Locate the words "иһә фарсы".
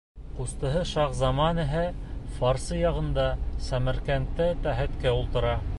1.65-2.81